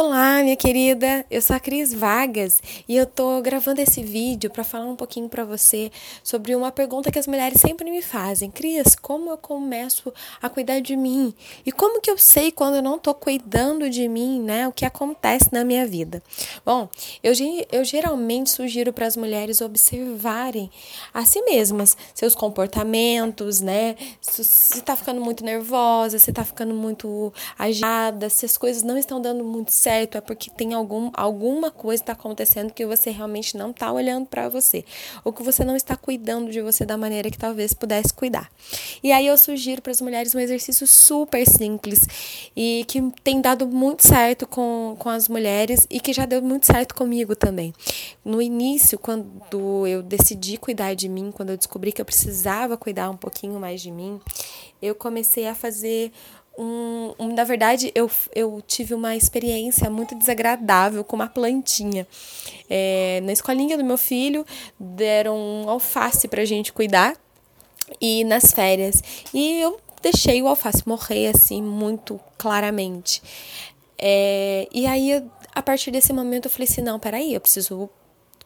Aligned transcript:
Olá, 0.00 0.40
minha 0.44 0.54
querida. 0.54 1.26
Eu 1.28 1.42
sou 1.42 1.56
a 1.56 1.58
Cris 1.58 1.92
Vargas 1.92 2.62
e 2.88 2.96
eu 2.96 3.04
tô 3.04 3.42
gravando 3.42 3.80
esse 3.80 4.00
vídeo 4.00 4.48
para 4.48 4.62
falar 4.62 4.84
um 4.84 4.94
pouquinho 4.94 5.28
para 5.28 5.44
você 5.44 5.90
sobre 6.22 6.54
uma 6.54 6.70
pergunta 6.70 7.10
que 7.10 7.18
as 7.18 7.26
mulheres 7.26 7.60
sempre 7.60 7.90
me 7.90 8.00
fazem. 8.00 8.48
Cris, 8.48 8.94
como 8.94 9.28
eu 9.28 9.36
começo 9.36 10.14
a 10.40 10.48
cuidar 10.48 10.78
de 10.78 10.94
mim? 10.94 11.34
E 11.66 11.72
como 11.72 12.00
que 12.00 12.08
eu 12.08 12.16
sei 12.16 12.52
quando 12.52 12.76
eu 12.76 12.82
não 12.82 12.96
tô 12.96 13.12
cuidando 13.12 13.90
de 13.90 14.06
mim, 14.06 14.40
né? 14.40 14.68
O 14.68 14.72
que 14.72 14.84
acontece 14.84 15.48
na 15.50 15.64
minha 15.64 15.84
vida? 15.84 16.22
Bom, 16.64 16.88
eu, 17.20 17.32
eu 17.72 17.84
geralmente 17.84 18.52
sugiro 18.52 18.92
para 18.92 19.04
as 19.04 19.16
mulheres 19.16 19.60
observarem 19.60 20.70
a 21.12 21.24
si 21.24 21.42
mesmas, 21.42 21.96
seus 22.14 22.36
comportamentos, 22.36 23.60
né? 23.60 23.96
Se 24.20 24.80
tá 24.80 24.94
ficando 24.94 25.20
muito 25.20 25.42
nervosa, 25.42 26.20
se 26.20 26.32
tá 26.32 26.44
ficando 26.44 26.72
muito 26.72 27.32
agitada, 27.58 28.30
se 28.30 28.46
as 28.46 28.56
coisas 28.56 28.84
não 28.84 28.96
estão 28.96 29.20
dando 29.20 29.42
muito 29.42 29.72
certo, 29.72 29.87
é 29.90 30.20
porque 30.20 30.50
tem 30.50 30.74
algum, 30.74 31.10
alguma 31.14 31.70
coisa 31.70 32.02
está 32.02 32.12
acontecendo 32.12 32.72
que 32.72 32.84
você 32.86 33.10
realmente 33.10 33.56
não 33.56 33.70
está 33.70 33.92
olhando 33.92 34.26
para 34.26 34.48
você, 34.48 34.84
ou 35.24 35.32
que 35.32 35.42
você 35.42 35.64
não 35.64 35.76
está 35.76 35.96
cuidando 35.96 36.50
de 36.50 36.60
você 36.60 36.84
da 36.84 36.96
maneira 36.96 37.30
que 37.30 37.38
talvez 37.38 37.72
pudesse 37.72 38.12
cuidar. 38.12 38.50
E 39.02 39.12
aí 39.12 39.26
eu 39.26 39.36
sugiro 39.38 39.82
para 39.82 39.92
as 39.92 40.00
mulheres 40.00 40.34
um 40.34 40.38
exercício 40.38 40.86
super 40.86 41.46
simples 41.46 42.06
e 42.56 42.84
que 42.86 43.00
tem 43.22 43.40
dado 43.40 43.66
muito 43.66 44.06
certo 44.06 44.46
com, 44.46 44.96
com 44.98 45.08
as 45.08 45.28
mulheres 45.28 45.86
e 45.90 46.00
que 46.00 46.12
já 46.12 46.26
deu 46.26 46.42
muito 46.42 46.66
certo 46.66 46.94
comigo 46.94 47.34
também. 47.34 47.72
No 48.24 48.40
início, 48.42 48.98
quando 48.98 49.86
eu 49.86 50.02
decidi 50.02 50.56
cuidar 50.56 50.94
de 50.94 51.08
mim, 51.08 51.30
quando 51.32 51.50
eu 51.50 51.56
descobri 51.56 51.92
que 51.92 52.00
eu 52.00 52.04
precisava 52.04 52.76
cuidar 52.76 53.10
um 53.10 53.16
pouquinho 53.16 53.58
mais 53.58 53.80
de 53.80 53.90
mim, 53.90 54.20
eu 54.80 54.94
comecei 54.94 55.46
a 55.46 55.54
fazer 55.54 56.12
um, 56.58 57.14
um, 57.18 57.34
na 57.34 57.44
verdade, 57.44 57.92
eu, 57.94 58.10
eu 58.34 58.60
tive 58.66 58.92
uma 58.92 59.14
experiência 59.14 59.88
muito 59.88 60.16
desagradável 60.16 61.04
com 61.04 61.14
uma 61.14 61.28
plantinha. 61.28 62.06
É, 62.68 63.20
na 63.22 63.32
escolinha 63.32 63.78
do 63.78 63.84
meu 63.84 63.96
filho, 63.96 64.44
deram 64.78 65.36
um 65.36 65.70
alface 65.70 66.26
pra 66.26 66.44
gente 66.44 66.72
cuidar 66.72 67.16
e 68.00 68.24
nas 68.24 68.52
férias. 68.52 69.00
E 69.32 69.60
eu 69.60 69.78
deixei 70.02 70.42
o 70.42 70.48
alface 70.48 70.82
morrer 70.86 71.28
assim, 71.28 71.62
muito 71.62 72.18
claramente. 72.36 73.22
É, 73.96 74.68
e 74.72 74.84
aí, 74.84 75.24
a 75.54 75.62
partir 75.62 75.92
desse 75.92 76.12
momento, 76.12 76.46
eu 76.46 76.50
falei 76.50 76.66
assim: 76.68 76.82
não, 76.82 76.98
peraí, 76.98 77.34
eu 77.34 77.40
preciso 77.40 77.88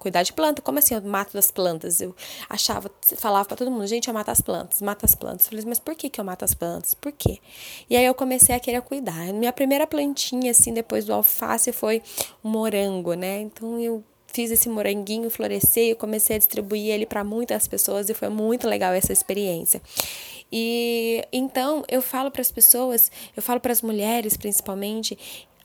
cuidar 0.00 0.24
de 0.24 0.32
planta. 0.32 0.60
Como 0.60 0.78
assim 0.80 0.94
eu 0.94 1.02
mato 1.02 1.38
as 1.38 1.50
plantas? 1.50 2.00
Eu 2.00 2.16
achava, 2.48 2.90
falava 3.16 3.44
para 3.44 3.56
todo 3.56 3.70
mundo, 3.70 3.86
gente, 3.86 4.08
eu 4.08 4.14
mato 4.14 4.30
as 4.30 4.40
plantas, 4.40 4.82
mato 4.82 5.04
as 5.04 5.14
plantas. 5.14 5.46
Eu 5.46 5.50
falei, 5.50 5.64
mas 5.66 5.78
por 5.78 5.94
que, 5.94 6.10
que 6.10 6.20
eu 6.20 6.24
mato 6.24 6.44
as 6.44 6.54
plantas? 6.54 6.94
Por 6.94 7.12
quê? 7.12 7.38
E 7.88 7.96
aí 7.96 8.04
eu 8.04 8.14
comecei 8.14 8.54
a 8.54 8.58
querer 8.58 8.82
cuidar. 8.82 9.32
Minha 9.32 9.52
primeira 9.52 9.86
plantinha, 9.86 10.50
assim, 10.50 10.74
depois 10.74 11.04
do 11.04 11.12
alface, 11.12 11.70
foi 11.72 12.02
um 12.42 12.50
morango, 12.50 13.14
né? 13.14 13.40
Então 13.42 13.78
eu 13.78 14.02
fiz 14.32 14.50
esse 14.50 14.68
moranguinho 14.68 15.28
florescer, 15.28 15.90
eu 15.90 15.96
comecei 15.96 16.36
a 16.36 16.38
distribuir 16.38 16.90
ele 16.90 17.06
para 17.06 17.22
muitas 17.22 17.66
pessoas 17.66 18.08
e 18.08 18.14
foi 18.14 18.28
muito 18.28 18.66
legal 18.68 18.92
essa 18.92 19.12
experiência. 19.12 19.82
E 20.52 21.24
então 21.32 21.84
eu 21.88 22.00
falo 22.02 22.30
para 22.30 22.40
as 22.40 22.50
pessoas, 22.50 23.10
eu 23.36 23.42
falo 23.42 23.60
para 23.60 23.72
as 23.72 23.82
mulheres 23.82 24.36
principalmente, 24.36 25.18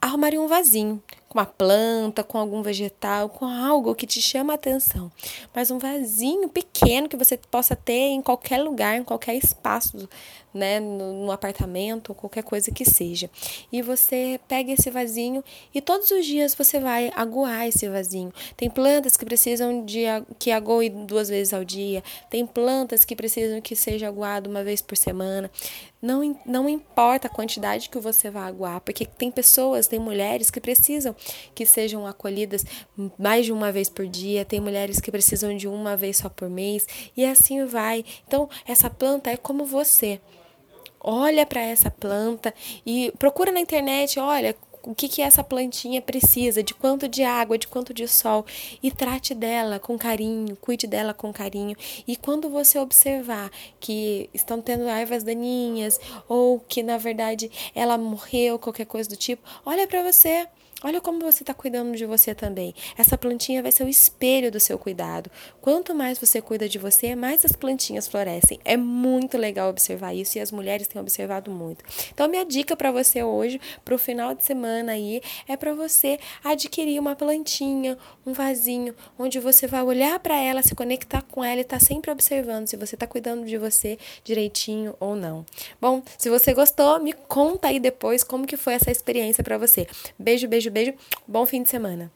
arrumarem 0.00 0.38
um 0.38 0.48
vasinho 0.48 1.02
com 1.32 1.38
uma 1.38 1.46
planta, 1.46 2.22
com 2.22 2.36
algum 2.36 2.62
vegetal, 2.62 3.30
com 3.30 3.46
algo 3.46 3.94
que 3.94 4.06
te 4.06 4.20
chama 4.20 4.52
a 4.52 4.56
atenção. 4.56 5.10
Mas 5.54 5.70
um 5.70 5.78
vasinho 5.78 6.46
pequeno 6.46 7.08
que 7.08 7.16
você 7.16 7.38
possa 7.38 7.74
ter 7.74 8.10
em 8.10 8.20
qualquer 8.20 8.62
lugar, 8.62 8.98
em 8.98 9.02
qualquer 9.02 9.34
espaço, 9.36 10.06
né, 10.52 10.78
no, 10.78 11.24
no 11.24 11.32
apartamento 11.32 12.14
qualquer 12.14 12.42
coisa 12.42 12.70
que 12.70 12.84
seja. 12.84 13.30
E 13.72 13.80
você 13.80 14.38
pega 14.46 14.72
esse 14.72 14.90
vasinho 14.90 15.42
e 15.74 15.80
todos 15.80 16.10
os 16.10 16.26
dias 16.26 16.54
você 16.54 16.78
vai 16.78 17.10
aguar 17.16 17.66
esse 17.66 17.88
vasinho. 17.88 18.30
Tem 18.54 18.68
plantas 18.68 19.16
que 19.16 19.24
precisam 19.24 19.84
de 19.86 20.02
que 20.38 20.50
agoe 20.50 20.90
duas 20.90 21.30
vezes 21.30 21.54
ao 21.54 21.64
dia, 21.64 22.04
tem 22.28 22.46
plantas 22.46 23.06
que 23.06 23.16
precisam 23.16 23.60
que 23.62 23.74
seja 23.74 24.06
aguado 24.06 24.50
uma 24.50 24.62
vez 24.62 24.82
por 24.82 24.98
semana. 24.98 25.50
Não, 26.02 26.36
não 26.44 26.68
importa 26.68 27.28
a 27.28 27.30
quantidade 27.30 27.88
que 27.88 27.98
você 27.98 28.28
vai 28.28 28.48
aguar, 28.48 28.80
porque 28.80 29.06
tem 29.06 29.30
pessoas, 29.30 29.86
tem 29.86 30.00
mulheres 30.00 30.50
que 30.50 30.60
precisam 30.60 31.14
que 31.54 31.66
sejam 31.66 32.06
acolhidas 32.06 32.64
mais 33.18 33.46
de 33.46 33.52
uma 33.52 33.72
vez 33.72 33.88
por 33.88 34.06
dia, 34.06 34.44
tem 34.44 34.60
mulheres 34.60 35.00
que 35.00 35.10
precisam 35.10 35.56
de 35.56 35.68
uma 35.68 35.96
vez 35.96 36.18
só 36.18 36.28
por 36.28 36.48
mês, 36.48 36.86
e 37.16 37.24
assim 37.24 37.64
vai. 37.64 38.04
Então, 38.26 38.48
essa 38.66 38.88
planta 38.88 39.30
é 39.30 39.36
como 39.36 39.64
você. 39.64 40.20
Olha 41.00 41.44
para 41.44 41.60
essa 41.60 41.90
planta 41.90 42.54
e 42.86 43.12
procura 43.18 43.50
na 43.50 43.60
internet, 43.60 44.20
olha, 44.20 44.54
o 44.84 44.94
que, 44.94 45.08
que 45.08 45.22
essa 45.22 45.44
plantinha 45.44 46.02
precisa, 46.02 46.62
de 46.62 46.74
quanto 46.74 47.06
de 47.06 47.22
água, 47.22 47.56
de 47.56 47.68
quanto 47.68 47.94
de 47.94 48.06
sol, 48.08 48.44
e 48.82 48.90
trate 48.90 49.34
dela 49.34 49.78
com 49.78 49.96
carinho, 49.96 50.56
cuide 50.56 50.86
dela 50.86 51.14
com 51.14 51.32
carinho. 51.32 51.76
E 52.06 52.16
quando 52.16 52.50
você 52.50 52.78
observar 52.78 53.50
que 53.78 54.28
estão 54.34 54.60
tendo 54.60 54.88
ervas 54.88 55.22
daninhas, 55.22 56.00
ou 56.28 56.58
que 56.60 56.82
na 56.82 56.98
verdade 56.98 57.50
ela 57.74 57.96
morreu, 57.96 58.58
qualquer 58.58 58.86
coisa 58.86 59.08
do 59.08 59.16
tipo, 59.16 59.42
olha 59.64 59.86
para 59.86 60.02
você. 60.02 60.48
Olha 60.84 61.00
como 61.00 61.20
você 61.20 61.44
está 61.44 61.54
cuidando 61.54 61.96
de 61.96 62.04
você 62.04 62.34
também. 62.34 62.74
Essa 62.98 63.16
plantinha 63.16 63.62
vai 63.62 63.70
ser 63.70 63.84
o 63.84 63.88
espelho 63.88 64.50
do 64.50 64.58
seu 64.58 64.76
cuidado. 64.76 65.30
Quanto 65.60 65.94
mais 65.94 66.18
você 66.18 66.42
cuida 66.42 66.68
de 66.68 66.76
você, 66.76 67.14
mais 67.14 67.44
as 67.44 67.52
plantinhas 67.52 68.08
florescem. 68.08 68.58
É 68.64 68.76
muito 68.76 69.38
legal 69.38 69.70
observar 69.70 70.12
isso 70.12 70.38
e 70.38 70.40
as 70.40 70.50
mulheres 70.50 70.88
têm 70.88 71.00
observado 71.00 71.52
muito. 71.52 71.84
Então, 72.12 72.26
minha 72.26 72.44
dica 72.44 72.76
para 72.76 72.90
você 72.90 73.22
hoje, 73.22 73.60
para 73.84 73.94
o 73.94 73.98
final 73.98 74.34
de 74.34 74.44
semana 74.44 74.92
aí, 74.92 75.22
é 75.46 75.56
para 75.56 75.72
você 75.72 76.18
adquirir 76.42 76.98
uma 76.98 77.14
plantinha, 77.14 77.96
um 78.26 78.32
vasinho, 78.32 78.94
onde 79.16 79.38
você 79.38 79.68
vai 79.68 79.82
olhar 79.82 80.18
para 80.18 80.36
ela, 80.36 80.62
se 80.62 80.74
conectar 80.74 81.22
com 81.22 81.44
ela 81.44 81.58
e 81.58 81.60
estar 81.60 81.78
tá 81.78 81.84
sempre 81.84 82.10
observando 82.10 82.66
se 82.66 82.76
você 82.76 82.96
está 82.96 83.06
cuidando 83.06 83.46
de 83.46 83.56
você 83.56 83.98
direitinho 84.24 84.96
ou 84.98 85.14
não. 85.14 85.46
Bom, 85.80 86.02
se 86.18 86.28
você 86.28 86.52
gostou, 86.52 86.98
me 86.98 87.12
conta 87.12 87.68
aí 87.68 87.78
depois 87.78 88.24
como 88.24 88.46
que 88.46 88.56
foi 88.56 88.74
essa 88.74 88.90
experiência 88.90 89.44
para 89.44 89.56
você. 89.56 89.86
Beijo, 90.18 90.48
beijo, 90.48 90.71
beijo. 90.72 90.94
Bom 91.26 91.46
fim 91.46 91.62
de 91.62 91.68
semana. 91.68 92.12